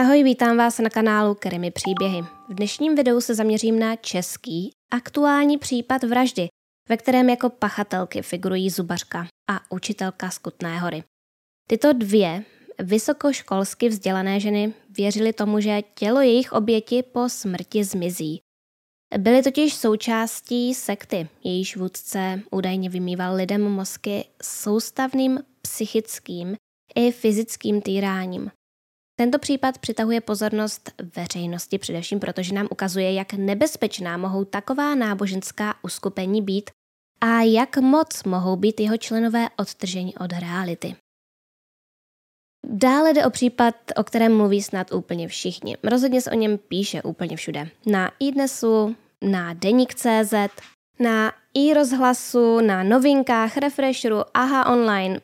[0.00, 2.22] Ahoj, vítám vás na kanálu Krimi příběhy.
[2.48, 6.48] V dnešním videu se zaměřím na český aktuální případ vraždy,
[6.88, 11.04] ve kterém jako pachatelky figurují zubařka a učitelka z Kutné hory.
[11.68, 12.44] Tyto dvě
[12.78, 18.40] vysokoškolsky vzdělané ženy věřily tomu, že tělo jejich oběti po smrti zmizí.
[19.18, 26.56] Byly totiž součástí sekty, jejíž vůdce údajně vymýval lidem mozky soustavným psychickým
[26.94, 28.50] i fyzickým týráním.
[29.20, 36.42] Tento případ přitahuje pozornost veřejnosti především protože nám ukazuje, jak nebezpečná mohou taková náboženská uskupení
[36.42, 36.70] být
[37.20, 40.96] a jak moc mohou být jeho členové odtrženi od reality.
[42.66, 45.76] Dále jde o případ, o kterém mluví snad úplně všichni.
[45.82, 47.68] Rozhodně se o něm píše úplně všude.
[47.86, 50.34] Na iDnesu, na Deník.cz,
[50.98, 55.20] na i-rozhlasu, na novinkách, Refresheru, AHA Online,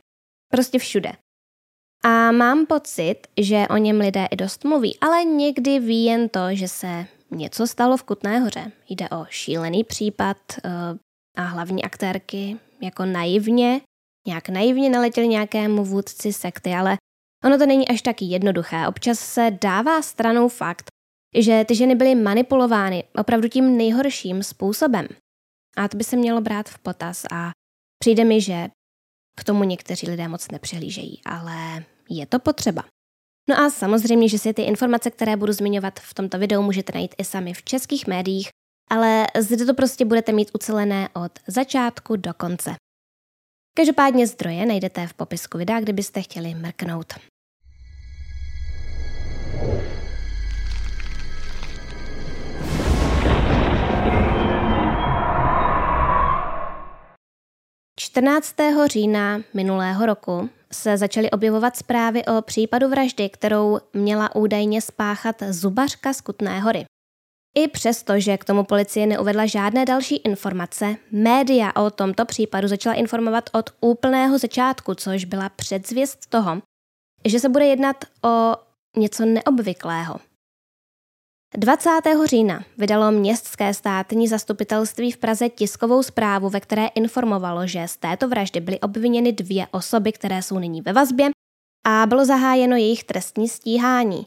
[0.52, 1.12] prostě všude.
[2.04, 6.40] A mám pocit, že o něm lidé i dost mluví, ale někdy ví jen to,
[6.50, 8.72] že se něco stalo v Kutné hoře.
[8.88, 10.70] Jde o šílený případ uh,
[11.36, 13.80] a hlavní aktérky jako naivně,
[14.26, 16.96] nějak naivně naletěli nějakému vůdci sekty, ale
[17.44, 18.88] ono to není až tak jednoduché.
[18.88, 20.86] Občas se dává stranou fakt,
[21.36, 25.06] že ty ženy byly manipulovány opravdu tím nejhorším způsobem.
[25.76, 27.50] A to by se mělo brát v potaz a
[27.98, 28.68] přijde mi, že
[29.40, 32.84] k tomu někteří lidé moc nepřihlížejí, ale je to potřeba.
[33.48, 37.14] No a samozřejmě, že si ty informace, které budu zmiňovat v tomto videu, můžete najít
[37.18, 38.48] i sami v českých médiích,
[38.90, 42.74] ale zde to prostě budete mít ucelené od začátku do konce.
[43.74, 47.14] Každopádně zdroje najdete v popisku videa, kdybyste chtěli mrknout.
[58.16, 58.54] 14.
[58.86, 66.12] října minulého roku se začaly objevovat zprávy o případu vraždy, kterou měla údajně spáchat zubařka
[66.12, 66.84] z Kutné hory.
[67.58, 72.94] I přesto, že k tomu policie neuvedla žádné další informace, média o tomto případu začala
[72.94, 76.62] informovat od úplného začátku, což byla předzvěst toho,
[77.24, 78.54] že se bude jednat o
[78.96, 80.16] něco neobvyklého.
[81.56, 81.90] 20.
[82.24, 88.28] října vydalo městské státní zastupitelství v Praze tiskovou zprávu, ve které informovalo, že z této
[88.28, 91.30] vraždy byly obviněny dvě osoby, které jsou nyní ve vazbě
[91.86, 94.24] a bylo zahájeno jejich trestní stíhání.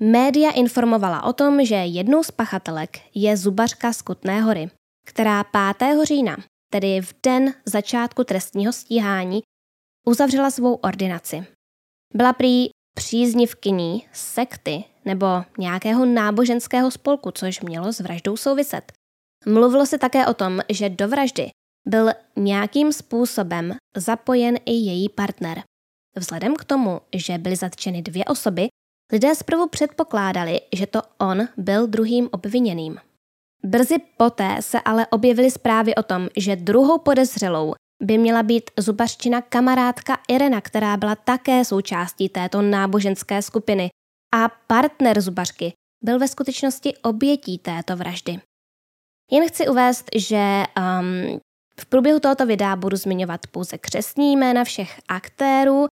[0.00, 4.70] Média informovala o tom, že jednou z pachatelek je zubařka z Kutné hory,
[5.06, 5.44] která
[5.78, 6.04] 5.
[6.04, 6.36] října,
[6.72, 9.42] tedy v den začátku trestního stíhání,
[10.06, 11.46] uzavřela svou ordinaci.
[12.14, 15.26] Byla prý příznivkyní sekty nebo
[15.58, 18.92] nějakého náboženského spolku, což mělo s vraždou souviset.
[19.46, 21.50] Mluvilo se také o tom, že do vraždy
[21.88, 25.62] byl nějakým způsobem zapojen i její partner.
[26.16, 28.68] Vzhledem k tomu, že byly zatčeny dvě osoby,
[29.12, 32.98] lidé zprvu předpokládali, že to on byl druhým obviněným.
[33.64, 39.42] Brzy poté se ale objevily zprávy o tom, že druhou podezřelou by měla být zubařčina
[39.42, 43.90] kamarádka Irena, která byla také součástí této náboženské skupiny
[44.36, 45.72] a partner zubařky
[46.04, 48.40] byl ve skutečnosti obětí této vraždy.
[49.30, 51.40] Jen chci uvést, že um,
[51.80, 55.86] v průběhu tohoto videa budu zmiňovat pouze křesní jména všech aktérů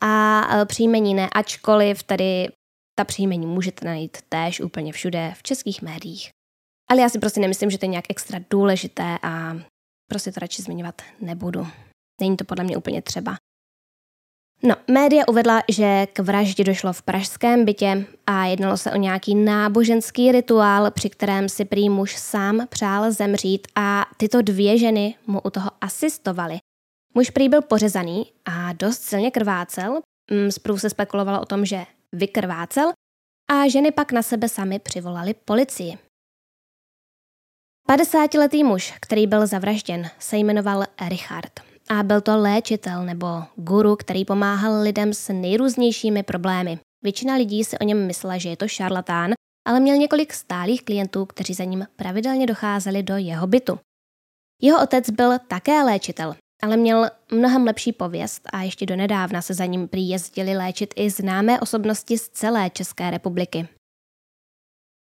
[0.00, 2.48] a uh, příjmení ne, ačkoliv tady
[2.94, 6.30] ta příjmení můžete najít též úplně všude v českých médiích.
[6.90, 9.56] Ale já si prostě nemyslím, že to je nějak extra důležité a
[10.10, 11.66] prostě to radši zmiňovat nebudu.
[12.20, 13.36] Není to podle mě úplně třeba.
[14.62, 19.34] No, média uvedla, že k vraždě došlo v pražském bytě a jednalo se o nějaký
[19.34, 25.40] náboženský rituál, při kterém si prý muž sám přál zemřít a tyto dvě ženy mu
[25.40, 26.58] u toho asistovaly.
[27.14, 31.84] Muž prý byl pořezaný a dost silně krvácel, mm, zprvu se spekulovalo o tom, že
[32.12, 32.92] vykrvácel
[33.50, 35.98] a ženy pak na sebe sami přivolali policii.
[37.88, 43.26] 50-letý muž, který byl zavražděn, se jmenoval Richard a byl to léčitel nebo
[43.56, 46.78] guru, který pomáhal lidem s nejrůznějšími problémy.
[47.04, 49.32] Většina lidí si o něm myslela, že je to šarlatán,
[49.68, 53.78] ale měl několik stálých klientů, kteří za ním pravidelně docházeli do jeho bytu.
[54.62, 59.64] Jeho otec byl také léčitel, ale měl mnohem lepší pověst a ještě donedávna se za
[59.64, 63.68] ním prý jezdili léčit i známé osobnosti z celé České republiky.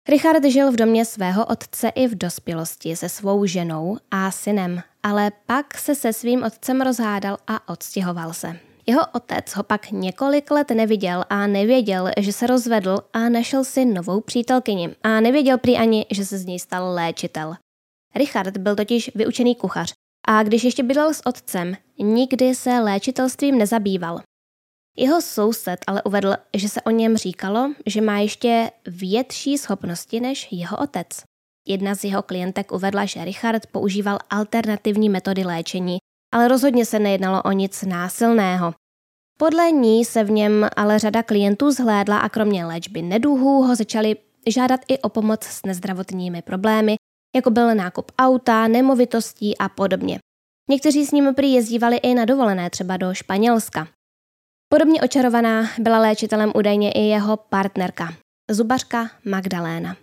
[0.10, 5.32] Richard žil v domě svého otce i v dospělosti se svou ženou a synem, ale
[5.46, 8.60] pak se se svým otcem rozhádal a odstěhoval se.
[8.86, 13.86] Jeho otec ho pak několik let neviděl a nevěděl, že se rozvedl a našel si
[13.86, 17.56] novou přítelkyni a nevěděl prý ani, že se z něj stal léčitel.
[18.16, 19.94] Richard byl totiž vyučený kuchař
[20.28, 24.20] a když ještě bydlel s otcem, nikdy se léčitelstvím nezabýval.
[24.98, 30.48] Jeho soused ale uvedl, že se o něm říkalo, že má ještě větší schopnosti než
[30.52, 31.08] jeho otec.
[31.68, 35.98] Jedna z jeho klientek uvedla, že Richard používal alternativní metody léčení,
[36.34, 38.74] ale rozhodně se nejednalo o nic násilného.
[39.38, 44.16] Podle ní se v něm ale řada klientů zhlédla a kromě léčby neduhů ho začali
[44.48, 46.96] žádat i o pomoc s nezdravotními problémy,
[47.36, 50.20] jako byl nákup auta, nemovitostí a podobně.
[50.70, 53.88] Někteří s ním prý jezdívali i na dovolené, třeba do Španělska.
[54.70, 58.14] Podobně očarovaná byla léčitelem údajně i jeho partnerka,
[58.52, 59.96] zubařka Magdaléna.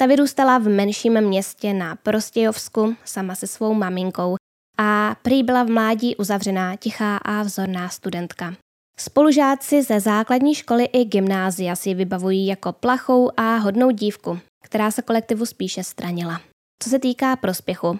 [0.00, 4.36] Ta vyrůstala v menším městě na Prostějovsku sama se svou maminkou
[4.78, 8.54] a prý byla v mládí uzavřená, tichá a vzorná studentka.
[8.98, 15.02] Spolužáci ze základní školy i gymnázia si vybavují jako plachou a hodnou dívku, která se
[15.02, 16.40] kolektivu spíše stranila.
[16.82, 17.98] Co se týká prospěchu,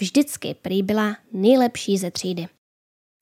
[0.00, 2.46] vždycky prý byla nejlepší ze třídy.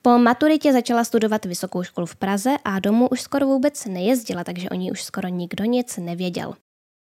[0.03, 4.69] Po maturitě začala studovat vysokou školu v Praze a domů už skoro vůbec nejezdila, takže
[4.69, 6.53] o ní už skoro nikdo nic nevěděl.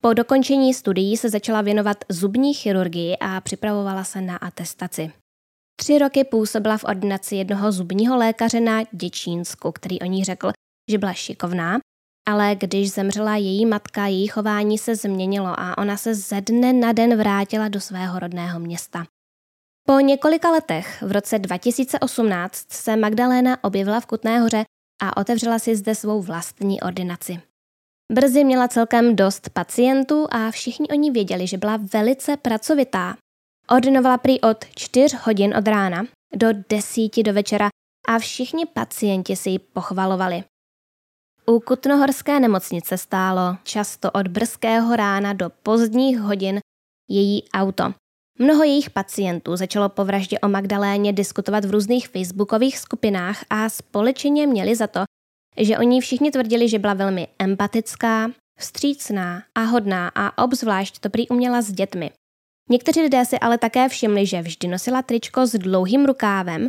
[0.04, 5.12] Po dokončení studií se začala věnovat zubní chirurgii a připravovala se na atestaci.
[5.80, 10.52] Tři roky působila v ordinaci jednoho zubního lékaře na Děčínsku, který o ní řekl,
[10.90, 11.78] že byla šikovná,
[12.28, 16.92] ale když zemřela její matka, její chování se změnilo a ona se ze dne na
[16.92, 19.06] den vrátila do svého rodného města.
[19.88, 24.64] Po několika letech, v roce 2018, se Magdaléna objevila v Kutné hoře
[25.02, 27.51] a otevřela si zde svou vlastní ordinaci.
[28.12, 33.16] Brzy měla celkem dost pacientů a všichni oni věděli, že byla velice pracovitá.
[33.70, 36.04] Ordinovala prý od 4 hodin od rána
[36.36, 37.68] do 10 do večera
[38.08, 40.44] a všichni pacienti si ji pochvalovali.
[41.46, 46.60] U Kutnohorské nemocnice stálo často od brzkého rána do pozdních hodin
[47.08, 47.94] její auto.
[48.38, 54.46] Mnoho jejich pacientů začalo po vraždě o Magdaléně diskutovat v různých facebookových skupinách a společně
[54.46, 55.04] měli za to,
[55.56, 61.28] že oni všichni tvrdili, že byla velmi empatická, vstřícná a hodná a obzvlášť to prý
[61.28, 62.10] uměla s dětmi.
[62.70, 66.68] Někteří lidé si ale také všimli, že vždy nosila tričko s dlouhým rukávem,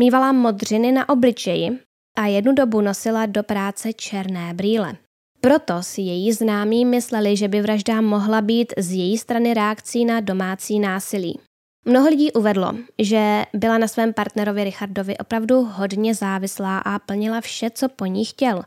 [0.00, 1.78] mývala modřiny na obličeji
[2.18, 4.96] a jednu dobu nosila do práce černé brýle.
[5.40, 10.20] Proto si její známí mysleli, že by vražda mohla být z její strany reakcí na
[10.20, 11.40] domácí násilí.
[11.84, 17.70] Mnoho lidí uvedlo, že byla na svém partnerovi Richardovi opravdu hodně závislá a plnila vše,
[17.70, 18.62] co po ní chtěl.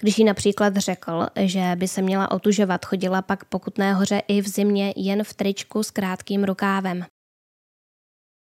[0.00, 4.40] Když jí například řekl, že by se měla otužovat, chodila pak po Kutné hoře i
[4.40, 7.04] v zimě jen v tričku s krátkým rukávem.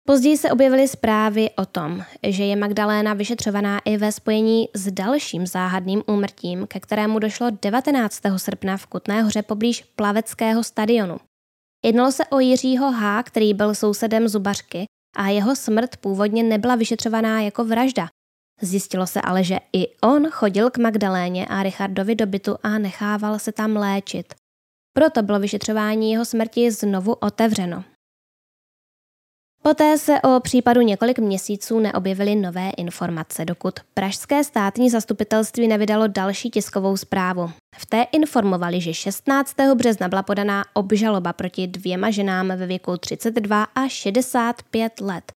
[0.08, 5.48] Později se objevily zprávy o tom, že je Magdaléna vyšetřovaná i ve spojení s dalším
[5.48, 8.22] záhadným úmrtím, ke kterému došlo 19.
[8.38, 11.18] srpna v Kutné hoře poblíž plaveckého stadionu.
[11.86, 14.86] Jednalo se o Jiřího H., který byl sousedem zubařky
[15.16, 18.08] a jeho smrt původně nebyla vyšetřovaná jako vražda.
[18.62, 23.40] Zjistilo se ale, že i on chodil k Magdaléně a Richardovi do bytu a nechával
[23.40, 24.34] se tam léčit.
[24.94, 27.84] Proto bylo vyšetřování jeho smrti znovu otevřeno.
[29.64, 36.50] Poté se o případu několik měsíců neobjevily nové informace, dokud Pražské státní zastupitelství nevydalo další
[36.50, 37.52] tiskovou zprávu.
[37.76, 39.56] V té informovali, že 16.
[39.76, 45.32] března byla podaná obžaloba proti dvěma ženám ve věku 32 a 65 let.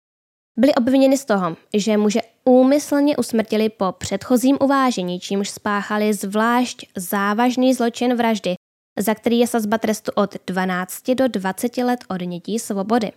[0.60, 7.74] Byli obviněni z toho, že muže úmyslně usmrtili po předchozím uvážení, čímž spáchali zvlášť závažný
[7.74, 8.56] zločin vraždy,
[9.00, 13.12] za který je sazba trestu od 12 do 20 let odnětí svobody.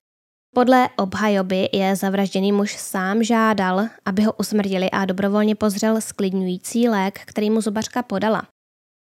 [0.56, 7.20] Podle obhajoby je zavražděný muž sám žádal, aby ho usmrtili a dobrovolně pozřel sklidňující lék,
[7.24, 8.42] který mu zubařka podala.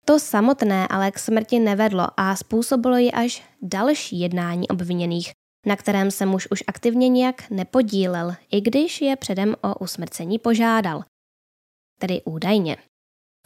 [0.06, 5.32] To samotné ale k smrti nevedlo a způsobilo ji až další jednání obviněných,
[5.66, 11.04] na kterém se muž už aktivně nijak nepodílel, i když je předem o usmrcení požádal.
[12.00, 12.78] Tedy údajně.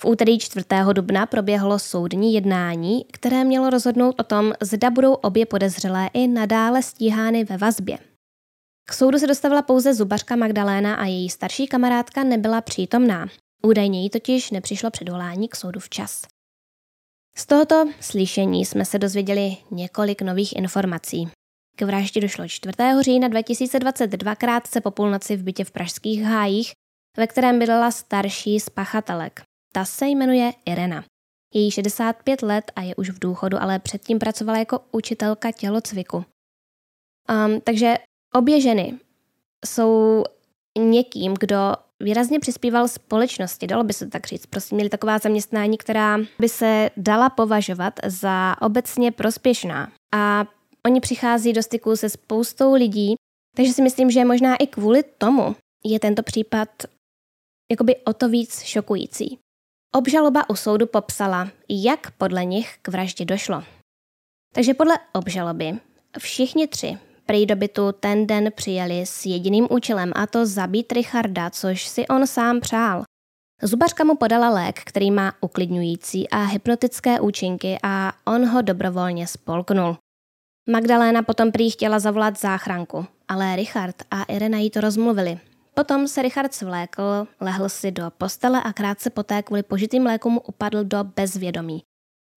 [0.01, 0.65] V úterý 4.
[0.93, 6.83] dubna proběhlo soudní jednání, které mělo rozhodnout o tom, zda budou obě podezřelé i nadále
[6.83, 7.97] stíhány ve vazbě.
[8.89, 13.27] K soudu se dostavila pouze zubařka Magdaléna a její starší kamarádka nebyla přítomná.
[13.63, 16.21] Údajně jí totiž nepřišlo předvolání k soudu včas.
[17.35, 21.29] Z tohoto slyšení jsme se dozvěděli několik nových informací.
[21.75, 22.73] K vraždě došlo 4.
[23.01, 26.71] října 2022 krátce po půlnoci v bytě v pražských hájích,
[27.17, 29.48] ve kterém bydlela starší z pachatelek.
[29.73, 31.03] Ta se jmenuje Irena.
[31.53, 36.17] Je jí 65 let a je už v důchodu, ale předtím pracovala jako učitelka tělocviku.
[36.17, 37.95] Um, takže
[38.33, 38.99] obě ženy
[39.65, 40.23] jsou
[40.77, 41.73] někým, kdo
[42.03, 44.45] výrazně přispíval společnosti, dalo by se tak říct.
[44.45, 49.91] Prostě měli taková zaměstnání, která by se dala považovat za obecně prospěšná.
[50.13, 50.45] A
[50.85, 53.15] oni přichází do styku se spoustou lidí,
[53.55, 56.69] takže si myslím, že možná i kvůli tomu je tento případ
[57.71, 59.39] jakoby o to víc šokující.
[59.95, 63.63] Obžaloba u soudu popsala, jak podle nich k vraždě došlo.
[64.53, 65.79] Takže podle obžaloby
[66.19, 71.49] všichni tři prý do bytu ten den přijeli s jediným účelem a to zabít Richarda,
[71.49, 73.03] což si on sám přál.
[73.61, 79.97] Zubařka mu podala lék, který má uklidňující a hypnotické účinky a on ho dobrovolně spolknul.
[80.69, 85.39] Magdaléna potom prý chtěla zavolat záchranku, ale Richard a Irena jí to rozmluvili.
[85.79, 90.83] Potom se Richard svlékl, lehl si do postele a krátce poté kvůli požitým lékům upadl
[90.83, 91.83] do bezvědomí.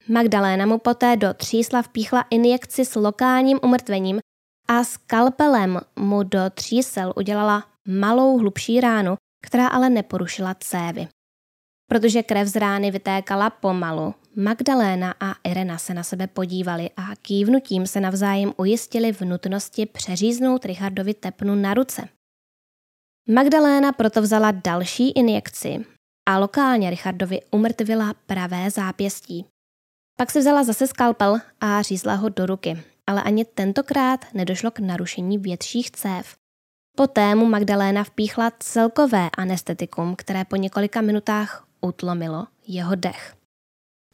[0.08, 4.20] Magdaléna mu poté do třísla vpíchla injekci s lokálním umrtvením
[4.68, 11.08] a skalpelem mu do třísel udělala malou hlubší ránu, která ale neporušila cévy.
[11.90, 17.86] Protože krev z rány vytékala pomalu, Magdaléna a Irena se na sebe podívali a kývnutím
[17.86, 22.08] se navzájem ujistili v nutnosti přeříznout Richardovi tepnu na ruce.
[23.28, 25.86] Magdaléna proto vzala další injekci
[26.28, 29.46] a lokálně Richardovi umrtvila pravé zápěstí.
[30.18, 34.78] Pak si vzala zase skalpel a řízla ho do ruky, ale ani tentokrát nedošlo k
[34.78, 36.36] narušení větších cév.
[36.96, 43.41] Poté mu Magdaléna vpíchla celkové anestetikum, které po několika minutách utlomilo jeho dech.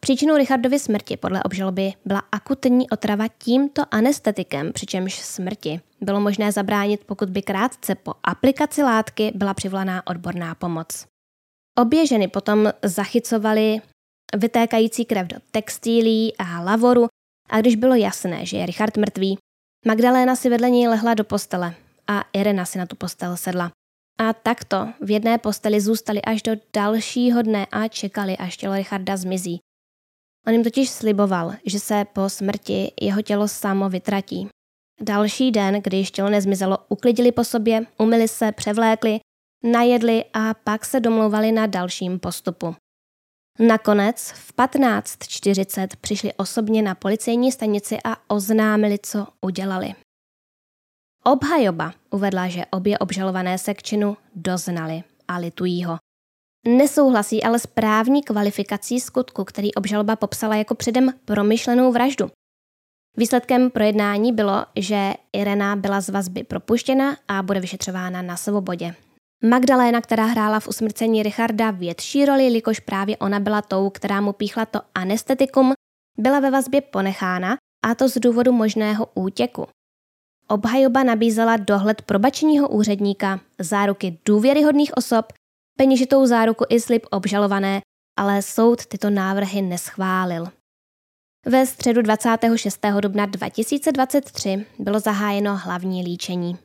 [0.00, 7.04] Příčinou Richardovy smrti podle obžaloby byla akutní otrava tímto anestetikem, přičemž smrti bylo možné zabránit,
[7.04, 11.06] pokud by krátce po aplikaci látky byla přivolaná odborná pomoc.
[11.78, 13.80] Obě ženy potom zachycovaly
[14.36, 17.06] vytékající krev do textilí a lavoru
[17.50, 19.38] a když bylo jasné, že je Richard mrtvý,
[19.86, 21.74] Magdaléna si vedle něj lehla do postele
[22.06, 23.70] a Irena si na tu postel sedla.
[24.20, 29.16] A takto v jedné posteli zůstali až do dalšího dne a čekali, až tělo Richarda
[29.16, 29.60] zmizí.
[30.48, 34.48] On jim totiž sliboval, že se po smrti jeho tělo samo vytratí.
[35.00, 39.20] Další den, když tělo nezmizelo, uklidili po sobě, umyli se, převlékli,
[39.64, 42.76] najedli a pak se domlouvali na dalším postupu.
[43.58, 49.94] Nakonec v 15.40 přišli osobně na policejní stanici a oznámili, co udělali.
[51.24, 55.98] Obhajoba uvedla, že obě obžalované se k činu doznali a litují ho.
[56.68, 62.30] Nesouhlasí ale s právní kvalifikací skutku, který obžaloba popsala jako předem promyšlenou vraždu.
[63.16, 68.94] Výsledkem projednání bylo, že Irena byla z vazby propuštěna a bude vyšetřována na svobodě.
[69.44, 74.32] Magdaléna, která hrála v usmrcení Richarda větší roli, jelikož právě ona byla tou, která mu
[74.32, 75.72] píchla to anestetikum,
[76.18, 79.66] byla ve vazbě ponechána a to z důvodu možného útěku.
[80.48, 85.32] Obhajoba nabízela dohled probačního úředníka, záruky důvěryhodných osob,
[85.78, 87.80] peněžitou záruku i slib obžalované,
[88.18, 90.46] ale soud tyto návrhy neschválil.
[91.46, 92.80] Ve středu 26.
[93.00, 96.58] dubna 2023 bylo zahájeno hlavní líčení.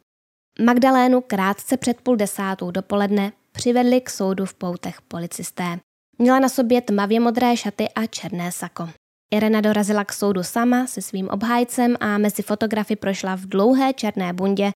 [0.62, 5.80] Magdalénu krátce před půl desátou dopoledne přivedli k soudu v poutech policisté.
[6.18, 8.90] Měla na sobě tmavě modré šaty a černé sako.
[9.34, 14.34] Irena dorazila k soudu sama se svým obhájcem a mezi fotografy prošla v dlouhé černé
[14.34, 14.72] bundě,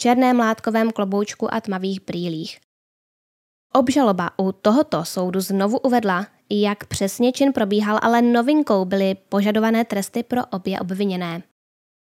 [0.00, 2.65] černém látkovém kloboučku a tmavých brýlích.
[3.76, 10.22] Obžaloba u tohoto soudu znovu uvedla, jak přesně čin probíhal, ale novinkou byly požadované tresty
[10.22, 11.42] pro obě obviněné.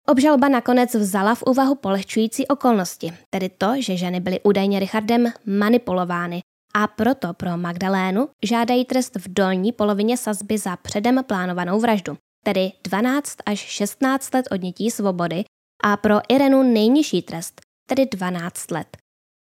[0.08, 6.42] Obžalba nakonec vzala v úvahu polehčující okolnosti, tedy to, že ženy byly údajně Richardem manipulovány
[6.76, 12.72] a proto pro Magdalénu žádají trest v dolní polovině sazby za předem plánovanou vraždu, tedy
[12.84, 15.44] 12 až 16 let odnětí svobody
[15.84, 19.03] a pro Irenu nejnižší trest, tedy 12 let.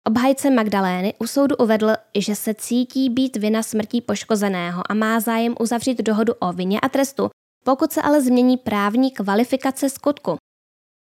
[0.08, 5.56] Obhajce Magdalény u soudu uvedl, že se cítí být vina smrtí poškozeného a má zájem
[5.60, 7.30] uzavřít dohodu o vině a trestu,
[7.64, 10.36] pokud se ale změní právní kvalifikace skutku.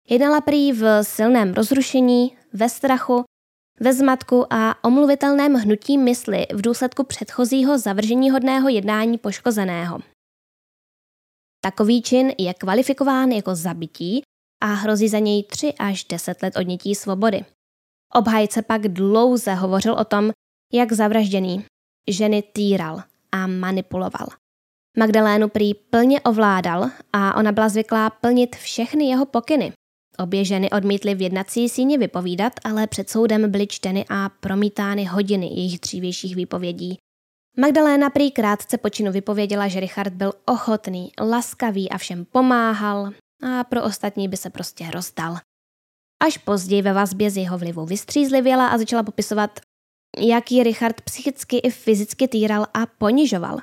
[0.09, 3.23] Jednala prý v silném rozrušení, ve strachu,
[3.79, 9.99] ve zmatku a omluvitelném hnutí mysli v důsledku předchozího zavržení hodného jednání poškozeného.
[11.61, 14.21] Takový čin je kvalifikován jako zabití
[14.63, 17.45] a hrozí za něj 3 až 10 let odnětí svobody.
[18.13, 20.31] Obhajce pak dlouze hovořil o tom,
[20.73, 21.65] jak zavražděný
[22.09, 24.27] ženy týral a manipuloval.
[24.97, 29.73] Magdalénu prý plně ovládal a ona byla zvyklá plnit všechny jeho pokyny.
[30.19, 35.45] Obě ženy odmítly v jednací síni vypovídat, ale před soudem byly čteny a promítány hodiny
[35.45, 36.97] jejich dřívějších výpovědí.
[37.59, 43.11] Magdaléna prý krátce po činu vypověděla, že Richard byl ochotný, laskavý a všem pomáhal
[43.43, 45.37] a pro ostatní by se prostě rozdal.
[46.23, 49.59] Až později ve vazbě z jeho vlivu vystřízlivěla a začala popisovat,
[50.17, 53.57] jak ji Richard psychicky i fyzicky týral a ponižoval.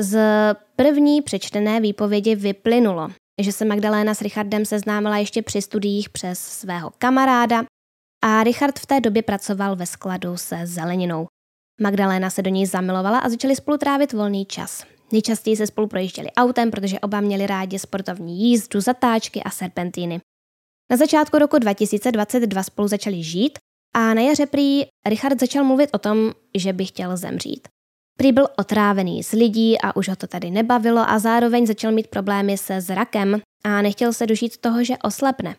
[0.00, 0.20] Z
[0.76, 3.08] první přečtené výpovědi vyplynulo,
[3.42, 7.64] že se Magdaléna s Richardem seznámila ještě při studiích přes svého kamaráda
[8.24, 11.26] a Richard v té době pracoval ve skladu se zeleninou.
[11.80, 14.84] Magdaléna se do něj zamilovala a začali spolu trávit volný čas.
[15.12, 20.20] Nejčastěji se spolu projížděli autem, protože oba měli rádi sportovní jízdu, zatáčky a serpentíny.
[20.90, 23.58] Na začátku roku 2022 spolu začali žít
[23.94, 27.68] a na jaře prý Richard začal mluvit o tom, že by chtěl zemřít.
[28.18, 32.06] Prý byl otrávený z lidí a už ho to tady nebavilo a zároveň začal mít
[32.06, 35.56] problémy se zrakem a nechtěl se dožít toho, že oslepne.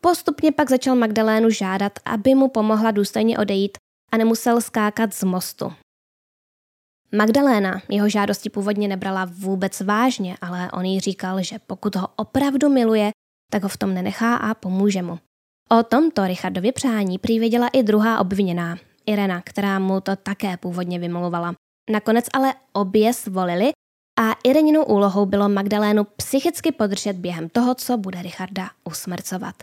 [0.00, 3.78] Postupně pak začal Magdalénu žádat, aby mu pomohla důstojně odejít
[4.12, 5.72] a nemusel skákat z mostu.
[7.12, 12.68] Magdaléna jeho žádosti původně nebrala vůbec vážně, ale on jí říkal, že pokud ho opravdu
[12.68, 13.10] miluje,
[13.50, 15.18] tak ho v tom nenechá a pomůže mu.
[15.70, 20.98] O tomto Richardově přání prý věděla i druhá obviněná, Irena, která mu to také původně
[20.98, 21.54] vymluvala.
[21.90, 23.72] Nakonec ale obě svolili
[24.20, 29.54] a Ireninou úlohou bylo Magdalénu psychicky podržet během toho, co bude Richarda usmrcovat.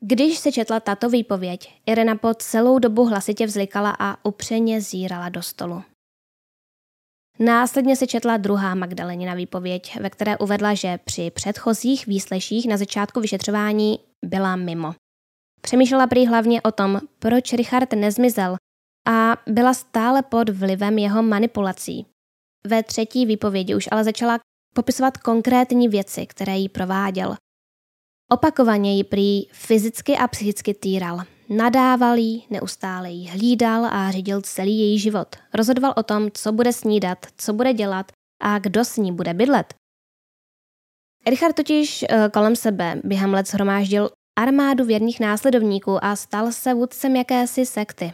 [0.00, 5.42] Když se četla tato výpověď, Irena po celou dobu hlasitě vzlikala a upřeně zírala do
[5.42, 5.82] stolu.
[7.38, 13.20] Následně se četla druhá Magdalenina výpověď, ve které uvedla, že při předchozích výsleších na začátku
[13.20, 14.94] vyšetřování byla mimo.
[15.60, 18.56] Přemýšlela prý hlavně o tom, proč Richard nezmizel
[19.08, 22.06] a byla stále pod vlivem jeho manipulací.
[22.66, 24.38] Ve třetí výpovědi už ale začala
[24.74, 27.36] popisovat konkrétní věci, které jí prováděl.
[28.32, 31.35] Opakovaně ji prý fyzicky a psychicky týral.
[31.48, 35.36] Nadával jí, neustále jí hlídal a řídil celý její život.
[35.54, 38.12] Rozhodoval o tom, co bude snídat, co bude dělat
[38.42, 39.74] a kdo s ní bude bydlet.
[41.26, 47.16] Richard totiž eh, kolem sebe během let shromáždil armádu věrných následovníků a stal se vůdcem
[47.16, 48.12] jakési sekty.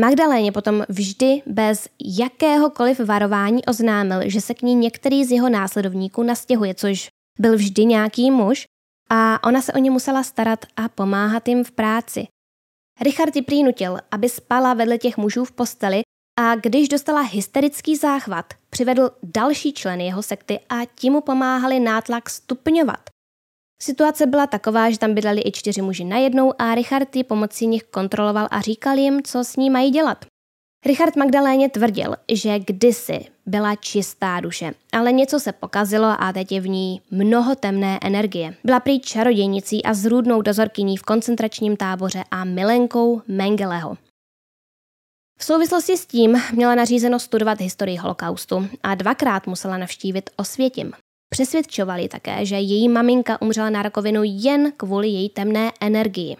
[0.00, 6.22] Magdaléně potom vždy bez jakéhokoliv varování oznámil, že se k ní některý z jeho následovníků
[6.22, 8.64] nastěhuje, což byl vždy nějaký muž,
[9.10, 12.26] a ona se o ně musela starat a pomáhat jim v práci.
[13.02, 16.02] Richard ji prý nutil, aby spala vedle těch mužů v posteli
[16.40, 22.30] a když dostala hysterický záchvat, přivedl další členy jeho sekty a ti mu pomáhali nátlak
[22.30, 23.00] stupňovat.
[23.82, 27.82] Situace byla taková, že tam bydleli i čtyři muži najednou a Richard ji pomocí nich
[27.82, 30.24] kontroloval a říkal jim, co s ní mají dělat.
[30.86, 36.60] Richard Magdaléně tvrdil, že kdysi byla čistá duše, ale něco se pokazilo a teď je
[36.60, 38.54] v ní mnoho temné energie.
[38.64, 43.96] Byla prý čarodějnicí a zrůdnou dozorkyní v koncentračním táboře a milenkou Mengeleho.
[45.38, 50.92] V souvislosti s tím měla nařízeno studovat historii holokaustu a dvakrát musela navštívit Osvětim.
[51.30, 56.36] Přesvědčovali také, že její maminka umřela na rakovinu jen kvůli její temné energii.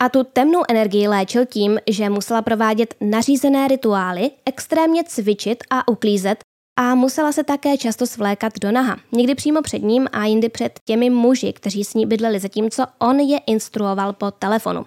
[0.00, 6.38] A tu temnou energii léčil tím, že musela provádět nařízené rituály, extrémně cvičit a uklízet
[6.78, 10.80] a musela se také často svlékat do naha, někdy přímo před ním a jindy před
[10.84, 14.86] těmi muži, kteří s ní bydleli, zatímco on je instruoval po telefonu.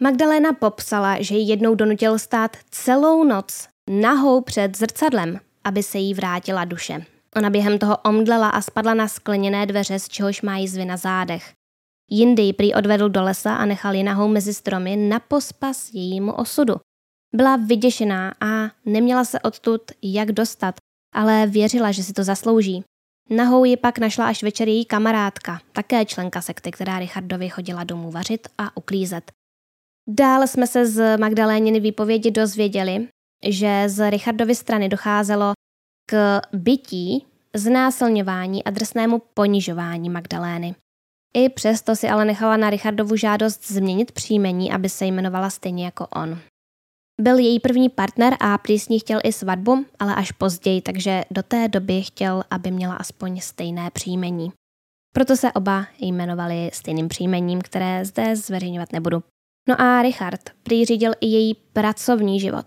[0.00, 6.14] Magdalena popsala, že ji jednou donutil stát celou noc nahou před zrcadlem, aby se jí
[6.14, 7.04] vrátila duše.
[7.36, 11.57] Ona během toho omdlela a spadla na skleněné dveře, z čehož má jizvy na zádech.
[12.10, 16.32] Jindy ji prý odvedl do lesa a nechal ji nahou mezi stromy na pospas jejímu
[16.32, 16.74] osudu.
[17.34, 20.74] Byla vyděšená a neměla se odtud jak dostat,
[21.14, 22.84] ale věřila, že si to zaslouží.
[23.30, 28.10] Nahou ji pak našla až večer její kamarádka, také členka sekty, která Richardovi chodila domů
[28.10, 29.32] vařit a uklízet.
[30.08, 33.08] Dále jsme se z Magdaléniny výpovědi dozvěděli,
[33.48, 35.52] že z Richardovy strany docházelo
[36.10, 40.74] k bytí, znásilňování a drsnému ponižování Magdalény.
[41.36, 46.06] I přesto si ale nechala na Richardovu žádost změnit příjmení, aby se jmenovala stejně jako
[46.06, 46.38] on.
[47.20, 51.24] Byl její první partner a prý s ní chtěl i svatbu, ale až později, takže
[51.30, 54.52] do té doby chtěl, aby měla aspoň stejné příjmení.
[55.14, 59.22] Proto se oba jmenovali stejným příjmením, které zde zveřejňovat nebudu.
[59.68, 62.66] No a Richard prý řídil i její pracovní život.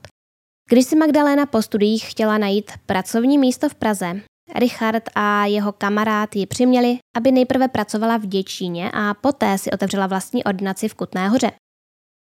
[0.69, 4.21] Když si Magdalena po studiích chtěla najít pracovní místo v Praze,
[4.55, 10.07] Richard a jeho kamarád ji přiměli, aby nejprve pracovala v Děčíně a poté si otevřela
[10.07, 11.51] vlastní ordinaci v Kutné hoře.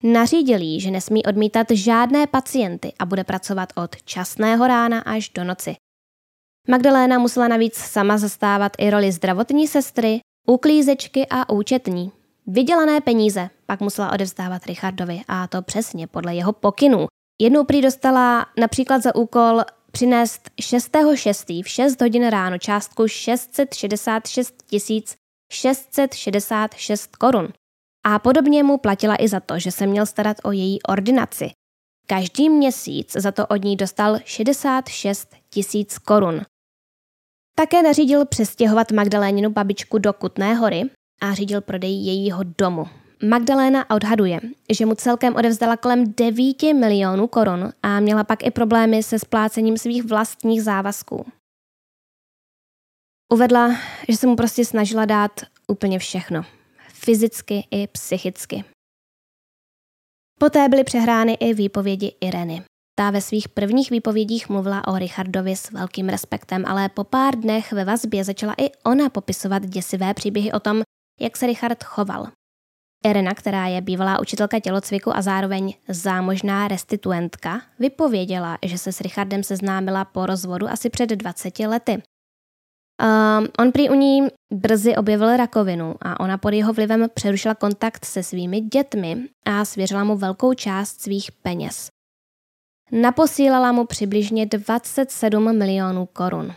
[0.02, 5.44] Nařídil jí, že nesmí odmítat žádné pacienty a bude pracovat od časného rána až do
[5.44, 5.74] noci.
[6.68, 12.12] Magdaléna musela navíc sama zastávat i roli zdravotní sestry, uklízečky a účetní.
[12.46, 17.06] Vydělané peníze pak musela odevzdávat Richardovi a to přesně podle jeho pokynů.
[17.42, 19.62] Jednou prý dostala například za úkol
[19.94, 21.64] přinést 6.6.
[21.64, 24.64] v 6 hodin ráno částku 666
[25.52, 27.48] 666 korun.
[28.06, 31.50] A podobně mu platila i za to, že se měl starat o její ordinaci.
[32.06, 36.40] Každý měsíc za to od ní dostal 66 tisíc korun.
[37.56, 40.82] Také nařídil přestěhovat Magdaléninu babičku do Kutné hory
[41.20, 42.86] a řídil prodej jejího domu.
[43.24, 44.40] Magdalena odhaduje,
[44.72, 49.78] že mu celkem odevzdala kolem 9 milionů korun a měla pak i problémy se splácením
[49.78, 51.26] svých vlastních závazků.
[53.32, 53.76] Uvedla,
[54.08, 56.42] že se mu prostě snažila dát úplně všechno.
[56.88, 58.64] Fyzicky i psychicky.
[60.40, 62.62] Poté byly přehrány i výpovědi Ireny.
[62.98, 67.72] Ta ve svých prvních výpovědích mluvila o Richardovi s velkým respektem, ale po pár dnech
[67.72, 70.82] ve vazbě začala i ona popisovat děsivé příběhy o tom,
[71.20, 72.26] jak se Richard choval.
[73.04, 79.42] Irena, která je bývalá učitelka tělocviku a zároveň zámožná restituentka, vypověděla, že se s Richardem
[79.42, 82.02] seznámila po rozvodu asi před 20 lety.
[83.02, 88.04] Um, on prý u ní brzy objevil rakovinu a ona pod jeho vlivem přerušila kontakt
[88.04, 91.88] se svými dětmi a svěřila mu velkou část svých peněz.
[92.92, 96.54] Naposílala mu přibližně 27 milionů korun.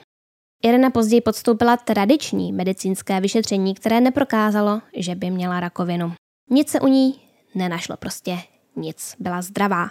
[0.64, 6.14] Irena později podstoupila tradiční medicínské vyšetření, které neprokázalo, že by měla rakovinu.
[6.50, 7.20] Nic se u ní
[7.56, 8.38] nenašlo, prostě
[8.76, 9.16] nic.
[9.20, 9.90] Byla zdravá.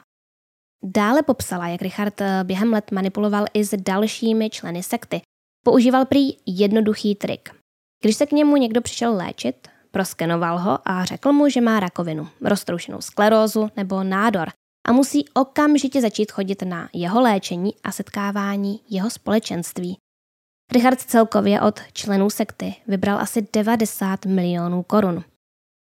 [0.82, 5.20] Dále popsala, jak Richard eh, během let manipuloval i s dalšími členy sekty.
[5.64, 7.48] Používal prý jednoduchý trik.
[8.02, 12.28] Když se k němu někdo přišel léčit, proskenoval ho a řekl mu, že má rakovinu,
[12.40, 14.48] roztroušenou sklerózu nebo nádor
[14.86, 19.96] a musí okamžitě začít chodit na jeho léčení a setkávání jeho společenství.
[20.72, 25.24] Richard celkově od členů sekty vybral asi 90 milionů korun.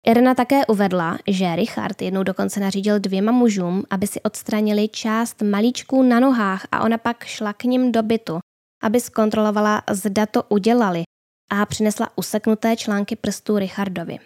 [0.08, 6.04] Irena také uvedla, že Richard jednou dokonce nařídil dvěma mužům, aby si odstranili část malíčků
[6.04, 8.39] na nohách a ona pak šla k ním do bytu,
[8.84, 11.04] aby zkontrolovala, zda to udělali
[11.52, 14.20] a přinesla useknuté články prstů Richardovi.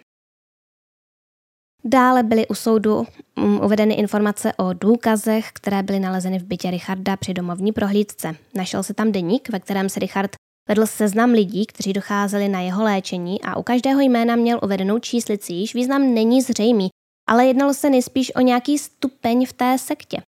[1.83, 7.17] Dále byly u soudu mm, uvedeny informace o důkazech, které byly nalezeny v bytě Richarda
[7.17, 8.35] při domovní prohlídce.
[8.55, 10.31] Našel se tam deník, ve kterém se Richard
[10.69, 15.53] vedl seznam lidí, kteří docházeli na jeho léčení a u každého jména měl uvedenou číslici,
[15.53, 16.89] již význam není zřejmý,
[17.29, 20.21] ale jednalo se nejspíš o nějaký stupeň v té sektě.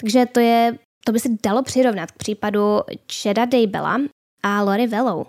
[0.00, 2.80] Takže to je, to by se dalo přirovnat k případu
[3.12, 4.00] Cheda Daybella
[4.42, 5.26] a Lori Vellow,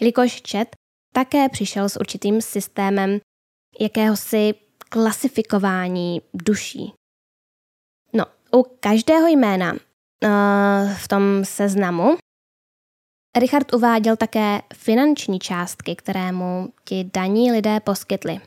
[0.00, 0.76] jelikož Chet
[1.14, 3.20] také přišel s určitým systémem
[3.80, 4.54] jakéhosi
[4.88, 6.92] klasifikování duší.
[8.12, 8.24] No,
[8.54, 9.78] u každého jména uh,
[10.96, 12.16] v tom seznamu
[13.36, 18.40] Richard uváděl také finanční částky, které mu ti daní lidé poskytli.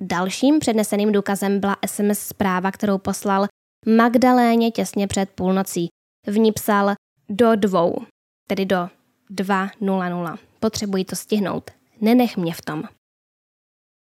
[0.00, 3.46] Dalším předneseným důkazem byla SMS zpráva, kterou poslal
[3.86, 5.88] Magdaléně těsně před půlnocí.
[6.26, 6.94] V ní psal
[7.28, 7.96] do dvou,
[8.48, 8.88] tedy do
[9.30, 10.38] 2.00.
[10.60, 11.70] Potřebuji to stihnout.
[12.00, 12.82] Nenech mě v tom.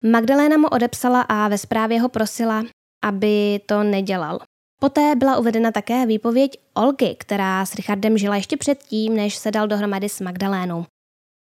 [0.04, 2.62] Magdaléna mu odepsala a ve zprávě ho prosila,
[3.04, 4.40] aby to nedělal.
[4.80, 9.68] Poté byla uvedena také výpověď Olgy, která s Richardem žila ještě předtím, než se dal
[9.68, 10.84] dohromady s Magdalénou.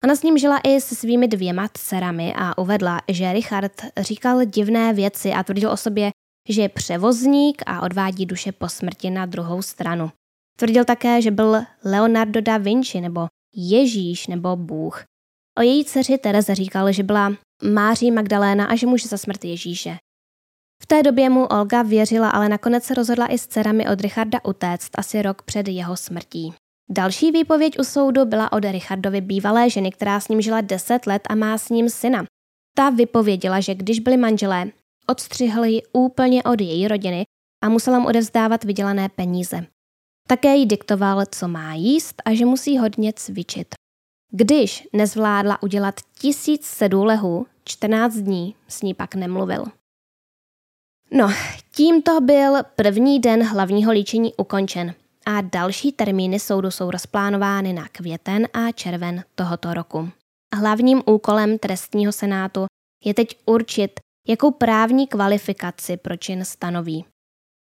[0.03, 4.93] Ona s ním žila i se svými dvěma dcerami a uvedla, že Richard říkal divné
[4.93, 6.11] věci a tvrdil o sobě,
[6.49, 10.11] že je převozník a odvádí duše po smrti na druhou stranu.
[10.57, 15.03] Tvrdil také, že byl Leonardo da Vinci nebo Ježíš nebo Bůh.
[15.57, 17.33] O její dceři Tereze říkal, že byla
[17.73, 19.97] Máří Magdaléna a že může za smrt Ježíše.
[20.83, 24.39] V té době mu Olga věřila, ale nakonec se rozhodla i s dcerami od Richarda
[24.45, 26.53] utéct asi rok před jeho smrtí.
[26.89, 31.21] Další výpověď u soudu byla od Richardovy bývalé ženy, která s ním žila 10 let
[31.29, 32.25] a má s ním syna.
[32.75, 34.65] Ta vypověděla, že když byli manželé,
[35.07, 37.23] odstřihli ji úplně od její rodiny
[37.63, 39.65] a musela mu odevzdávat vydělané peníze.
[40.27, 43.67] Také jí diktoval, co má jíst a že musí hodně cvičit.
[44.31, 49.65] Když nezvládla udělat tisíc sedů lehů, 14 dní s ní pak nemluvil.
[51.15, 51.29] No,
[51.71, 54.93] tímto byl první den hlavního líčení ukončen
[55.25, 60.09] a další termíny soudu jsou rozplánovány na květen a červen tohoto roku.
[60.55, 62.65] Hlavním úkolem trestního senátu
[63.05, 63.91] je teď určit,
[64.27, 67.05] jakou právní kvalifikaci pro čin stanoví.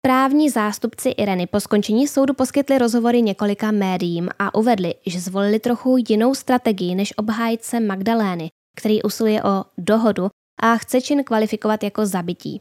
[0.07, 5.97] Právní zástupci Ireny po skončení soudu poskytli rozhovory několika médiím a uvedli, že zvolili trochu
[6.09, 10.29] jinou strategii než obhájce Magdalény, který usiluje o dohodu
[10.63, 12.61] a chce čin kvalifikovat jako zabití.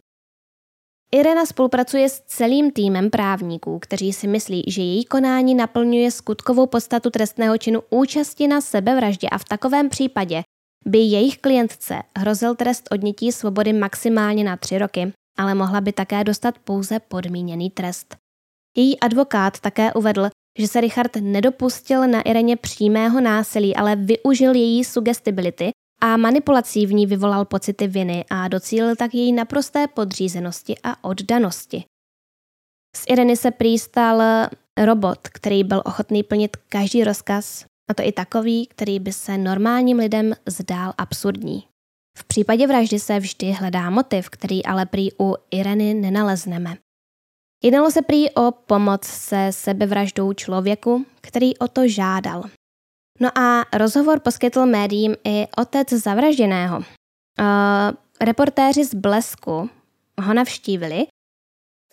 [1.11, 7.09] Irena spolupracuje s celým týmem právníků, kteří si myslí, že její konání naplňuje skutkovou podstatu
[7.09, 10.41] trestného činu účasti na sebevraždě a v takovém případě
[10.85, 16.23] by jejich klientce hrozil trest odnětí svobody maximálně na tři roky, ale mohla by také
[16.23, 18.15] dostat pouze podmíněný trest.
[18.77, 24.83] Její advokát také uvedl, že se Richard nedopustil na Ireně přímého násilí, ale využil její
[24.83, 31.03] sugestibility a manipulací v ní vyvolal pocity viny a docílil tak její naprosté podřízenosti a
[31.03, 31.83] oddanosti.
[32.95, 34.21] Z Ireny se prý stal
[34.77, 39.97] robot, který byl ochotný plnit každý rozkaz, a to i takový, který by se normálním
[39.97, 41.67] lidem zdál absurdní.
[42.17, 46.77] V případě vraždy se vždy hledá motiv, který ale prý u Ireny nenalezneme.
[47.63, 52.43] Jednalo se prý o pomoc se sebevraždou člověku, který o to žádal.
[53.19, 56.77] No a rozhovor poskytl médiím i otec zavražděného.
[56.77, 56.83] Uh,
[58.21, 59.69] reportéři z Blesku
[60.21, 61.07] ho navštívili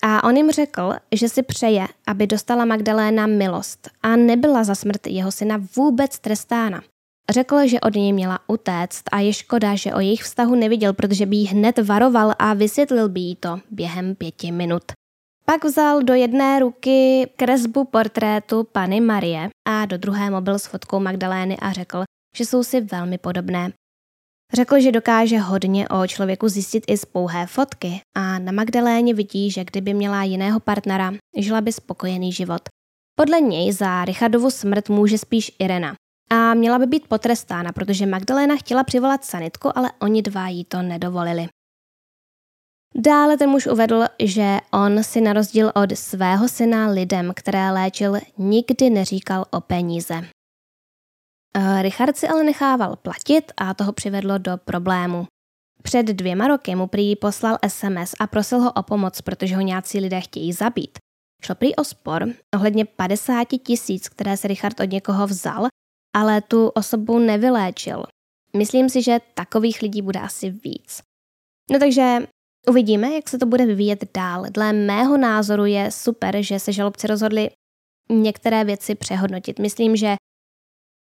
[0.03, 5.07] a on jim řekl, že si přeje, aby dostala Magdaléna milost a nebyla za smrt
[5.07, 6.83] jeho syna vůbec trestána.
[7.31, 11.27] Řekl, že od něj měla utéct a je škoda, že o jejich vztahu neviděl, protože
[11.27, 14.83] by jí hned varoval a vysvětlil by jí to během pěti minut.
[15.47, 21.01] Pak vzal do jedné ruky kresbu portrétu Pany Marie a do druhé mobil s fotkou
[21.01, 22.05] Magdalény a řekl,
[22.37, 23.73] že jsou si velmi podobné.
[24.53, 29.51] Řekl, že dokáže hodně o člověku zjistit i z pouhé fotky a na Magdaléně vidí,
[29.51, 32.63] že kdyby měla jiného partnera, žila by spokojený život.
[33.19, 35.95] Podle něj za Richardovu smrt může spíš Irena.
[36.31, 40.83] A měla by být potrestána, protože Magdaléna chtěla přivolat sanitku, ale oni dva jí to
[40.83, 41.49] nedovolili.
[42.97, 48.17] Dále ten muž uvedl, že on si na rozdíl od svého syna lidem, které léčil,
[48.39, 50.15] nikdy neříkal o peníze.
[51.57, 55.27] Eh, Richard si ale nechával platit a toho přivedlo do problému.
[55.83, 60.01] Před dvěma roky mu prý poslal SMS a prosil ho o pomoc, protože ho nějací
[60.01, 60.99] lidé chtějí zabít.
[61.43, 65.67] Šlo prý o spor ohledně 50 tisíc, které se Richard od někoho vzal,
[66.17, 68.05] ale tu osobu nevyléčil.
[68.57, 71.03] Myslím si, že takových lidí bude asi víc.
[71.71, 72.19] No takže
[72.69, 74.45] uvidíme, jak se to bude vyvíjet dál.
[74.51, 77.51] Dle mého názoru je super, že se žalobci rozhodli
[78.11, 79.59] některé věci přehodnotit.
[79.59, 80.15] Myslím, že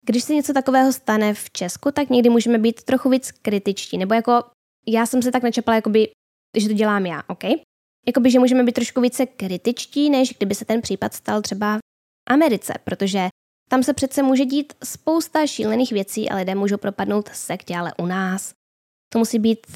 [0.05, 3.97] když se něco takového stane v Česku, tak někdy můžeme být trochu víc kritičtí.
[3.97, 4.43] Nebo jako
[4.87, 6.11] já jsem se tak načepala, jakoby,
[6.57, 7.43] že to dělám já, OK?
[8.07, 12.33] Jakoby, že můžeme být trošku více kritičtí, než kdyby se ten případ stal třeba v
[12.33, 13.27] Americe, protože
[13.69, 18.05] tam se přece může dít spousta šílených věcí a lidé můžou propadnout sektě, ale u
[18.05, 18.53] nás
[19.13, 19.67] to musí být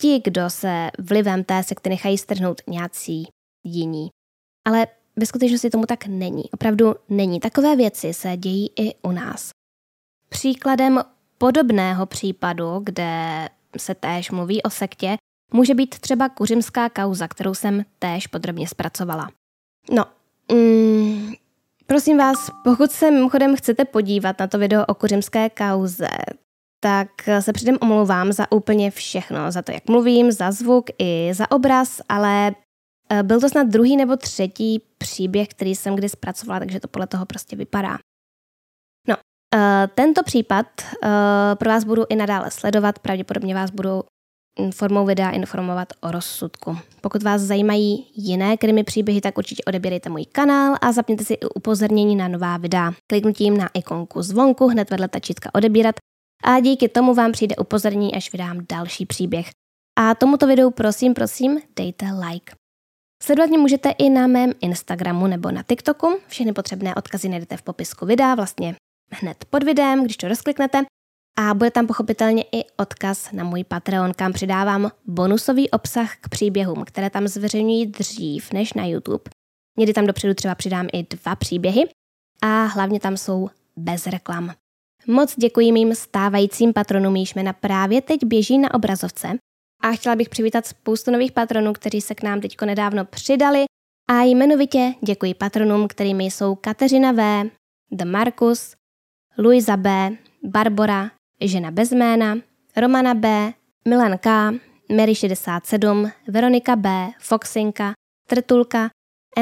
[0.00, 3.28] ti, kdo se vlivem té sekty nechají strhnout nějací
[3.64, 4.08] jiní.
[4.66, 6.50] Ale ve skutečnosti tomu tak není.
[6.50, 7.40] Opravdu není.
[7.40, 9.50] Takové věci se dějí i u nás.
[10.28, 11.00] Příkladem
[11.38, 15.16] podobného případu, kde se též mluví o sektě,
[15.52, 19.30] může být třeba kuřimská kauza, kterou jsem též podrobně zpracovala.
[19.90, 20.04] No,
[20.52, 21.32] mm,
[21.86, 26.08] prosím vás, pokud se mimochodem chcete podívat na to video o kuřimské kauze,
[26.80, 27.08] tak
[27.40, 32.00] se předem omlouvám za úplně všechno, za to, jak mluvím, za zvuk i za obraz,
[32.08, 32.52] ale
[33.10, 37.06] eh, byl to snad druhý nebo třetí příběh, který jsem kdy zpracovala, takže to podle
[37.06, 37.98] toho prostě vypadá.
[39.54, 39.60] Uh,
[39.94, 40.66] tento případ
[41.58, 44.02] pro vás budu i nadále sledovat, pravděpodobně vás budu
[44.74, 46.78] formou videa informovat o rozsudku.
[47.00, 51.46] Pokud vás zajímají jiné krimi příběhy, tak určitě odebírejte můj kanál a zapněte si i
[51.54, 52.92] upozornění na nová videa.
[53.06, 55.94] Kliknutím na ikonku zvonku hned vedle tačítka odebírat
[56.44, 59.50] a díky tomu vám přijde upozornění, až vydám další příběh.
[59.98, 62.52] A tomuto videu prosím, prosím, dejte like.
[63.22, 66.18] Sledovat mě můžete i na mém Instagramu nebo na TikToku.
[66.26, 68.74] Všechny potřebné odkazy najdete v popisku videa, vlastně
[69.10, 70.84] hned pod videem, když to rozkliknete.
[71.38, 76.84] A bude tam pochopitelně i odkaz na můj Patreon, kam přidávám bonusový obsah k příběhům,
[76.84, 79.24] které tam zveřejňují dřív než na YouTube.
[79.78, 81.88] Někdy tam dopředu třeba přidám i dva příběhy
[82.42, 84.54] a hlavně tam jsou bez reklam.
[85.10, 89.28] Moc děkuji mým stávajícím patronům, již jména právě teď běží na obrazovce
[89.82, 93.64] a chtěla bych přivítat spoustu nových patronů, kteří se k nám teďko nedávno přidali
[94.10, 97.50] a jmenovitě děkuji patronům, kterými jsou Kateřina V,
[97.90, 98.74] The Markus,
[99.38, 100.10] Luisa B.,
[100.44, 102.38] Barbora, žena bez jména,
[102.76, 103.52] Romana B.,
[103.88, 104.52] Milan K.,
[104.96, 107.92] Mary 67, Veronika B., Foxinka,
[108.28, 108.90] Trtulka,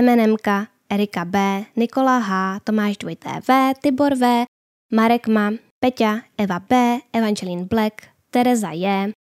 [0.00, 0.48] MNMK,
[0.90, 3.14] Erika B., Nikola H., Tomáš 2
[3.48, 4.44] V, Tibor V.,
[4.92, 9.12] Marek Ma, Peťa, Eva B., Evangeline Black, Tereza J.,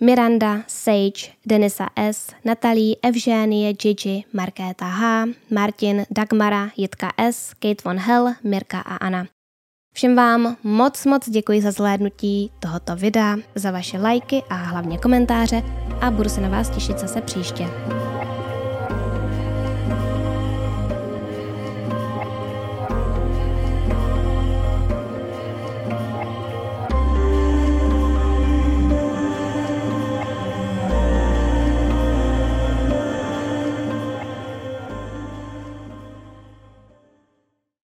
[0.00, 7.98] Miranda, Sage, Denisa S., Natalie, Evženie, Gigi, Markéta H., Martin, Dagmara, Jitka S., Kate von
[7.98, 9.26] Hell, Mirka a Anna.
[9.94, 15.62] Všem vám moc moc děkuji za zhlédnutí tohoto videa, za vaše lajky a hlavně komentáře
[16.00, 17.66] a budu se na vás těšit zase příště.